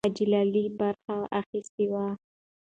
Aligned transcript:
حاجي 0.05 0.25
لالی 0.33 0.63
برخه 0.79 1.15
اخیستې 1.41 1.85
وه. 1.91 2.07